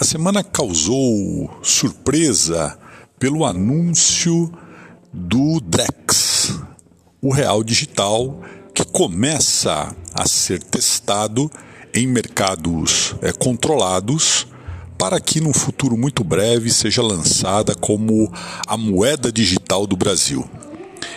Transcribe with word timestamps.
A 0.00 0.04
semana 0.04 0.44
causou 0.44 1.50
surpresa 1.60 2.78
pelo 3.18 3.44
anúncio 3.44 4.48
do 5.12 5.60
Drex, 5.60 6.54
o 7.20 7.32
real 7.32 7.64
digital 7.64 8.40
que 8.72 8.84
começa 8.84 9.92
a 10.14 10.28
ser 10.28 10.62
testado 10.62 11.50
em 11.92 12.06
mercados 12.06 13.16
é, 13.20 13.32
controlados 13.32 14.46
para 14.96 15.20
que 15.20 15.40
no 15.40 15.52
futuro 15.52 15.96
muito 15.96 16.22
breve 16.22 16.70
seja 16.70 17.02
lançada 17.02 17.74
como 17.74 18.32
a 18.68 18.76
moeda 18.76 19.32
digital 19.32 19.84
do 19.84 19.96
Brasil. 19.96 20.48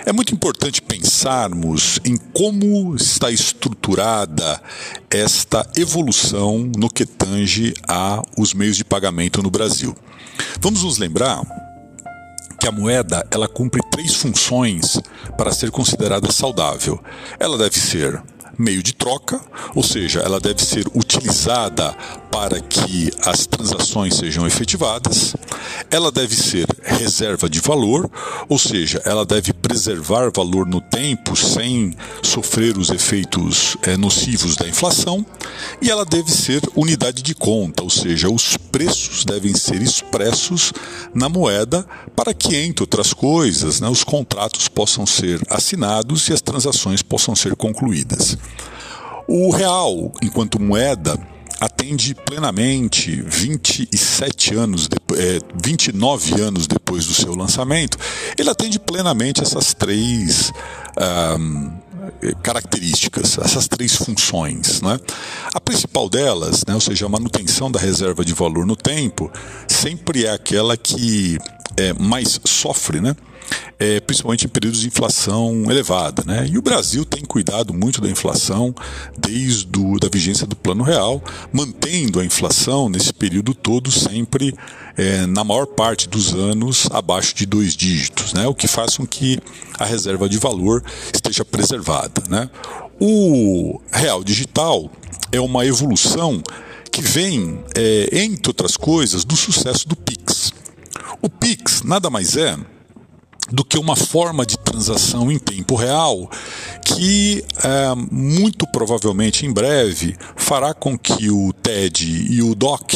É 0.03 0.11
muito 0.11 0.33
importante 0.33 0.81
pensarmos 0.81 1.99
em 2.03 2.17
como 2.17 2.95
está 2.95 3.29
estruturada 3.29 4.59
esta 5.09 5.67
evolução 5.75 6.71
no 6.75 6.89
que 6.89 7.05
tange 7.05 7.73
a 7.87 8.21
os 8.37 8.53
meios 8.53 8.77
de 8.77 8.83
pagamento 8.83 9.43
no 9.43 9.51
Brasil. 9.51 9.95
Vamos 10.59 10.83
nos 10.83 10.97
lembrar 10.97 11.41
que 12.59 12.67
a 12.67 12.71
moeda 12.71 13.25
ela 13.31 13.47
cumpre 13.47 13.81
três 13.91 14.15
funções 14.15 14.99
para 15.37 15.51
ser 15.51 15.69
considerada 15.69 16.31
saudável. 16.31 16.99
Ela 17.39 17.57
deve 17.57 17.79
ser 17.79 18.21
meio 18.61 18.83
de 18.83 18.93
troca, 18.93 19.41
ou 19.75 19.83
seja, 19.83 20.19
ela 20.19 20.39
deve 20.39 20.63
ser 20.63 20.85
utilizada 20.93 21.95
para 22.31 22.61
que 22.61 23.11
as 23.25 23.45
transações 23.45 24.15
sejam 24.15 24.45
efetivadas. 24.45 25.35
Ela 25.89 26.11
deve 26.11 26.35
ser 26.35 26.67
reserva 26.83 27.49
de 27.49 27.59
valor, 27.59 28.09
ou 28.47 28.59
seja, 28.59 29.01
ela 29.03 29.25
deve 29.25 29.51
preservar 29.51 30.31
valor 30.33 30.65
no 30.65 30.79
tempo 31.01 31.35
sem 31.35 31.95
sofrer 32.21 32.77
os 32.77 32.91
efeitos 32.91 33.75
é, 33.81 33.97
nocivos 33.97 34.55
da 34.55 34.67
inflação. 34.67 35.25
E 35.81 35.89
ela 35.89 36.05
deve 36.05 36.31
ser 36.31 36.61
unidade 36.75 37.23
de 37.23 37.33
conta, 37.33 37.81
ou 37.81 37.89
seja, 37.89 38.29
os 38.29 38.55
preços 38.55 39.25
devem 39.25 39.55
ser 39.55 39.81
expressos 39.81 40.71
na 41.11 41.27
moeda 41.27 41.83
para 42.15 42.35
que, 42.35 42.55
entre 42.55 42.83
outras 42.83 43.13
coisas, 43.13 43.81
né, 43.81 43.89
os 43.89 44.03
contratos 44.03 44.67
possam 44.67 45.03
ser 45.07 45.41
assinados 45.49 46.29
e 46.29 46.33
as 46.33 46.41
transações 46.41 47.01
possam 47.01 47.35
ser 47.35 47.55
concluídas. 47.55 48.37
O 49.27 49.49
real, 49.49 50.11
enquanto 50.21 50.61
moeda, 50.61 51.19
atende 51.59 52.13
plenamente 52.13 53.23
27 53.23 54.53
anos, 54.53 54.87
é, 55.21 55.39
29 55.63 56.41
anos 56.41 56.65
depois 56.65 57.05
do 57.05 57.13
seu 57.13 57.35
lançamento, 57.35 57.95
ele 58.37 58.49
atende 58.49 58.79
plenamente 58.79 59.41
essas 59.41 59.71
três 59.73 60.51
um, 61.39 61.71
características, 62.41 63.37
essas 63.37 63.67
três 63.67 63.95
funções. 63.95 64.81
Né? 64.81 64.99
A 65.53 65.59
principal 65.59 66.09
delas, 66.09 66.63
né, 66.67 66.73
ou 66.73 66.81
seja, 66.81 67.05
a 67.05 67.09
manutenção 67.09 67.69
da 67.69 67.79
reserva 67.79 68.25
de 68.25 68.33
valor 68.33 68.65
no 68.65 68.75
tempo, 68.75 69.31
sempre 69.67 70.25
é 70.25 70.31
aquela 70.31 70.75
que 70.75 71.37
é, 71.77 71.93
mais 71.93 72.39
sofre, 72.43 72.99
né? 72.99 73.15
É, 73.81 73.99
principalmente 73.99 74.45
em 74.45 74.47
períodos 74.47 74.81
de 74.81 74.87
inflação 74.87 75.63
elevada. 75.67 76.23
Né? 76.23 76.47
E 76.51 76.55
o 76.55 76.61
Brasil 76.61 77.03
tem 77.03 77.25
cuidado 77.25 77.73
muito 77.73 77.99
da 77.99 78.07
inflação 78.07 78.75
desde 79.17 79.65
do, 79.65 79.97
da 79.97 80.07
vigência 80.07 80.45
do 80.45 80.55
Plano 80.55 80.83
Real, 80.83 81.19
mantendo 81.51 82.19
a 82.19 82.25
inflação 82.25 82.87
nesse 82.87 83.11
período 83.11 83.55
todo 83.55 83.89
sempre, 83.89 84.53
é, 84.95 85.25
na 85.25 85.43
maior 85.43 85.65
parte 85.65 86.07
dos 86.07 86.31
anos, 86.31 86.87
abaixo 86.91 87.33
de 87.33 87.47
dois 87.47 87.75
dígitos, 87.75 88.33
né? 88.33 88.45
o 88.45 88.53
que 88.53 88.67
faz 88.67 88.97
com 88.97 89.07
que 89.07 89.39
a 89.79 89.85
reserva 89.85 90.29
de 90.29 90.37
valor 90.37 90.83
esteja 91.11 91.43
preservada. 91.43 92.21
Né? 92.29 92.47
O 92.99 93.81
Real 93.91 94.23
Digital 94.23 94.91
é 95.31 95.41
uma 95.41 95.65
evolução 95.65 96.43
que 96.91 97.01
vem, 97.01 97.63
é, 97.75 98.09
entre 98.11 98.51
outras 98.51 98.77
coisas, 98.77 99.25
do 99.25 99.35
sucesso 99.35 99.89
do 99.89 99.95
Pix. 99.95 100.53
O 101.19 101.27
Pix 101.27 101.81
nada 101.81 102.07
mais 102.11 102.37
é 102.37 102.55
do 103.51 103.65
que 103.65 103.77
uma 103.77 103.95
forma 103.95 104.45
de 104.45 104.57
transação 104.57 105.31
em 105.31 105.37
tempo 105.37 105.75
real 105.75 106.29
que 106.83 107.43
é, 107.63 107.95
muito 108.11 108.65
provavelmente 108.67 109.45
em 109.45 109.51
breve 109.51 110.15
fará 110.35 110.73
com 110.73 110.97
que 110.97 111.29
o 111.29 111.51
TED 111.53 112.27
e 112.29 112.41
o 112.41 112.55
DOC 112.55 112.95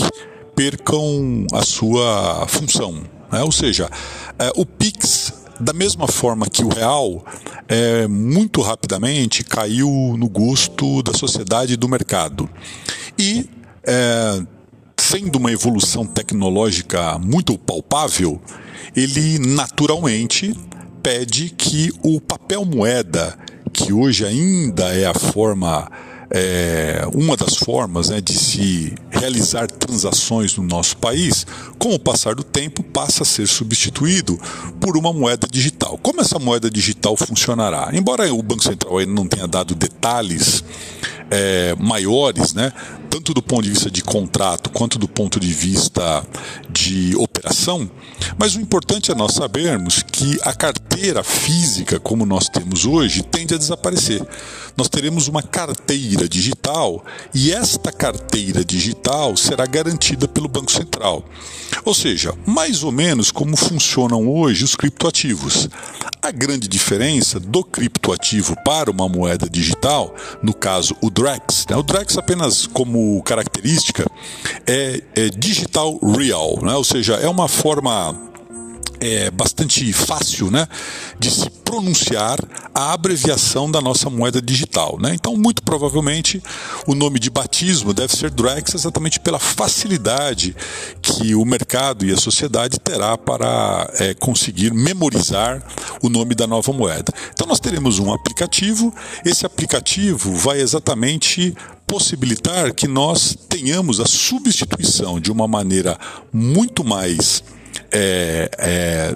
percam 0.56 1.46
a 1.54 1.64
sua 1.64 2.46
função. 2.48 3.04
Né? 3.32 3.44
Ou 3.44 3.52
seja, 3.52 3.90
é, 4.40 4.52
o 4.56 4.66
PIX 4.66 5.34
da 5.60 5.74
mesma 5.74 6.08
forma 6.08 6.48
que 6.48 6.64
o 6.64 6.68
real, 6.68 7.26
é, 7.68 8.08
muito 8.08 8.62
rapidamente 8.62 9.44
caiu 9.44 10.16
no 10.18 10.28
gosto 10.28 11.02
da 11.02 11.14
sociedade 11.14 11.74
e 11.74 11.78
do 11.78 11.88
mercado. 11.88 12.50
E, 13.18 13.50
é, 13.84 14.42
sendo 15.06 15.36
uma 15.38 15.52
evolução 15.52 16.04
tecnológica 16.04 17.20
muito 17.20 17.58
palpável, 17.60 18.42
ele 18.96 19.38
naturalmente 19.38 20.52
pede 21.04 21.50
que 21.50 21.94
o 22.02 22.20
papel 22.20 22.66
moeda, 22.66 23.38
que 23.72 23.94
hoje 23.94 24.26
ainda 24.26 24.86
é 24.96 25.06
a 25.06 25.14
forma 25.14 25.92
é, 26.32 27.04
uma 27.14 27.38
das 27.38 27.56
formas 27.56 28.10
né, 28.10 28.20
de 28.20 28.34
se 28.34 28.96
realizar 29.12 29.68
transações 29.68 30.58
no 30.58 30.64
nosso 30.64 30.98
país, 30.98 31.46
com 31.78 31.94
o 31.94 32.00
passar 32.00 32.34
do 32.34 32.44
tempo, 32.56 32.82
passa 32.82 33.24
a 33.24 33.26
ser 33.26 33.48
substituído 33.48 34.40
por 34.80 34.96
uma 34.96 35.12
moeda 35.12 35.46
digital. 35.52 36.00
Como 36.02 36.22
essa 36.22 36.40
moeda 36.40 36.72
digital 36.72 37.18
funcionará? 37.18 37.90
Embora 37.92 38.34
o 38.34 38.42
Banco 38.42 38.64
Central 38.64 38.98
ainda 38.98 39.12
não 39.12 39.28
tenha 39.28 39.46
dado 39.46 39.76
detalhes 39.76 40.64
é, 41.30 41.76
maiores, 41.78 42.54
né, 42.54 42.72
tanto 43.10 43.34
do 43.34 43.42
ponto 43.42 43.64
de 43.64 43.72
vista 43.72 43.90
de 43.90 44.02
contrato 44.02 44.70
quanto 44.70 44.98
do 44.98 45.08
ponto 45.08 45.40
de 45.40 45.52
vista 45.52 46.26
de 46.70 47.16
operação, 47.18 47.90
mas 48.38 48.56
o 48.56 48.62
importante 48.62 49.12
é 49.12 49.16
nós 49.16 49.34
sabermos 49.34 50.04
que 50.04 50.38
a 50.44 50.54
carteira 50.54 51.24
física, 51.24 52.00
como 52.00 52.26
nós 52.26 52.48
temos 52.50 52.86
hoje, 52.86 53.24
tende 53.24 53.54
a 53.54 53.58
desaparecer. 53.58 54.22
Nós 54.78 54.90
teremos 54.90 55.28
uma 55.28 55.42
carteira 55.42 56.28
digital 56.28 57.04
e 57.34 57.54
esta 57.54 57.92
carteira 57.92 58.64
digital 58.64 59.38
será 59.38 59.66
garantida 59.66 60.28
pelo 60.28 60.48
Banco 60.50 60.72
Central. 60.72 61.24
Ou 61.86 61.94
seja, 61.94 62.34
mais 62.46 62.84
ou 62.84 62.92
menos 62.92 63.32
como 63.32 63.56
funcionam 63.58 64.28
hoje 64.30 64.64
os 64.64 64.76
criptoativos. 64.76 65.70
A 66.22 66.32
grande 66.32 66.68
diferença 66.68 67.40
do 67.40 67.64
criptoativo 67.64 68.56
para 68.64 68.92
uma 68.92 69.08
moeda 69.08 69.50
digital, 69.50 70.14
no 70.42 70.54
caso 70.54 70.96
o 71.02 71.10
Drex, 71.10 71.66
né? 71.70 71.76
o 71.76 71.84
Drex 71.84 72.18
apenas 72.18 72.68
como 72.68 73.22
característica 73.24 74.06
é, 74.66 75.02
é 75.16 75.30
digital 75.30 75.98
real, 76.00 76.60
né? 76.62 76.74
ou 76.76 76.84
seja, 76.84 77.16
é 77.16 77.28
uma 77.28 77.48
forma 77.48 78.16
é 79.00 79.30
bastante 79.32 79.92
fácil 79.94 80.50
né, 80.52 80.68
de 81.20 81.30
se 81.30 81.50
pronunciar 81.50 82.40
a 82.74 82.94
abreviação 82.94 83.70
da 83.70 83.82
nossa 83.82 84.10
moeda 84.10 84.42
digital. 84.42 84.98
Né? 85.00 85.14
Então, 85.14 85.36
muito 85.36 85.62
provavelmente, 85.64 86.42
o 86.88 86.96
nome 86.96 87.20
de 87.20 87.30
batismo 87.30 87.94
deve 87.94 88.16
ser 88.16 88.30
Drex 88.30 88.76
exatamente 88.76 89.20
pela 89.20 89.40
facilidade 89.40 90.56
que 91.02 91.36
o 91.36 91.44
mercado 91.46 92.06
e 92.06 92.14
a 92.14 92.18
sociedade 92.18 92.80
terá 92.80 93.18
para 93.18 93.90
é, 94.00 94.14
conseguir 94.14 94.74
memorizar 94.74 95.62
o 96.02 96.10
nome 96.10 96.36
da 96.36 96.48
nova 96.48 96.72
moeda. 96.72 97.12
Então, 97.34 97.48
nós 97.48 97.60
teremos 97.60 98.00
um 98.00 98.14
aplicativo, 98.14 98.94
esse 99.26 99.46
aplicativo 99.46 100.34
vai 100.36 100.60
exatamente 100.60 101.56
possibilitar 101.88 102.74
que 102.74 102.88
nós 102.88 103.38
tenhamos 103.48 104.00
a 104.00 104.06
substituição 104.06 105.20
de 105.20 105.32
uma 105.32 105.48
maneira 105.48 105.98
muito 106.34 106.84
mais 106.84 107.44
é, 107.92 108.50
é, 108.58 109.16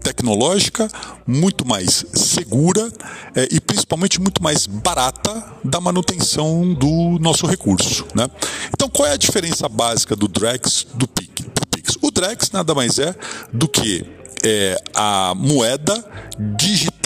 tecnológica, 0.00 0.88
muito 1.26 1.66
mais 1.66 2.04
segura 2.14 2.90
é, 3.34 3.48
e 3.50 3.60
principalmente 3.60 4.20
muito 4.20 4.42
mais 4.42 4.66
barata 4.66 5.44
da 5.64 5.80
manutenção 5.80 6.72
do 6.74 7.18
nosso 7.20 7.46
recurso. 7.46 8.06
Né? 8.14 8.28
Então, 8.74 8.88
qual 8.88 9.08
é 9.08 9.12
a 9.12 9.16
diferença 9.16 9.68
básica 9.68 10.16
do 10.16 10.28
Drex 10.28 10.86
do 10.94 11.06
Pix? 11.06 11.26
O 12.02 12.10
Drex 12.10 12.50
nada 12.50 12.74
mais 12.74 12.98
é 12.98 13.14
do 13.52 13.68
que 13.68 14.04
é, 14.44 14.76
a 14.94 15.34
moeda 15.34 16.04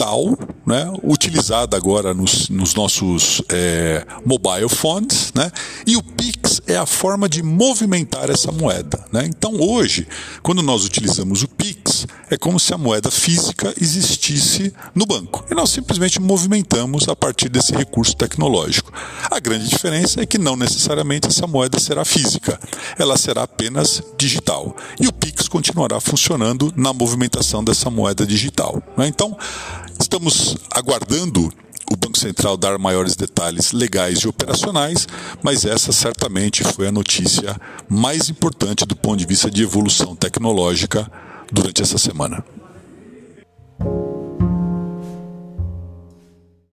digital, 0.01 0.37
né, 0.65 0.91
utilizada 1.03 1.77
agora 1.77 2.13
nos, 2.13 2.49
nos 2.49 2.73
nossos 2.73 3.41
é, 3.49 4.05
mobile 4.25 4.69
phones, 4.69 5.31
né, 5.35 5.51
e 5.85 5.95
o 5.95 6.03
Pix 6.03 6.61
é 6.67 6.75
a 6.75 6.85
forma 6.85 7.29
de 7.29 7.43
movimentar 7.43 8.29
essa 8.29 8.51
moeda. 8.51 9.03
Né? 9.11 9.25
Então 9.25 9.59
hoje, 9.59 10.07
quando 10.41 10.61
nós 10.61 10.85
utilizamos 10.85 11.43
o 11.43 11.47
Pix, 11.47 12.07
é 12.29 12.37
como 12.37 12.59
se 12.59 12.73
a 12.73 12.77
moeda 12.77 13.11
física 13.11 13.73
existisse 13.79 14.73
no 14.95 15.05
banco 15.05 15.45
e 15.51 15.55
nós 15.55 15.69
simplesmente 15.69 16.19
movimentamos 16.19 17.07
a 17.07 17.15
partir 17.15 17.49
desse 17.49 17.73
recurso 17.73 18.15
tecnológico. 18.15 18.91
A 19.29 19.39
grande 19.39 19.67
diferença 19.67 20.21
é 20.21 20.25
que 20.25 20.37
não 20.37 20.55
necessariamente 20.55 21.27
essa 21.27 21.45
moeda 21.45 21.79
será 21.79 22.05
física, 22.05 22.59
ela 22.97 23.17
será 23.17 23.43
apenas 23.43 24.01
digital 24.17 24.75
e 24.99 25.07
o 25.07 25.13
Pix 25.13 25.47
continuará 25.47 25.99
funcionando 25.99 26.73
na 26.75 26.93
movimentação 26.93 27.63
dessa 27.63 27.89
moeda 27.89 28.25
digital. 28.25 28.81
Né? 28.97 29.07
Então, 29.07 29.37
estamos 30.01 30.57
aguardando 30.71 31.51
o 31.91 31.95
Banco 31.95 32.17
Central 32.17 32.57
dar 32.57 32.77
maiores 32.77 33.15
detalhes 33.15 33.71
legais 33.71 34.19
e 34.19 34.27
operacionais, 34.27 35.07
mas 35.43 35.63
essa 35.63 35.91
certamente 35.91 36.63
foi 36.63 36.87
a 36.87 36.91
notícia 36.91 37.55
mais 37.87 38.29
importante 38.29 38.85
do 38.85 38.95
ponto 38.95 39.19
de 39.19 39.25
vista 39.25 39.49
de 39.49 39.63
evolução 39.63 40.15
tecnológica 40.15 41.09
durante 41.51 41.81
essa 41.81 41.97
semana. 41.97 42.43